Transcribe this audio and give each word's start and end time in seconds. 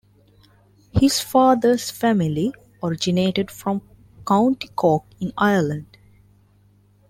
His 0.93 1.19
father's 1.19 1.91
family 1.91 2.55
originated 2.81 3.51
from 3.51 3.83
County 4.27 4.69
Cork 4.69 5.03
in 5.19 5.31
Ireland. 5.37 5.95